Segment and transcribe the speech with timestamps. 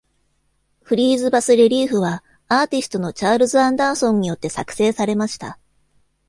[0.81, 5.59] フリーズバスレリーフは、アーティストのチャールズアンダーソンによって作成されました。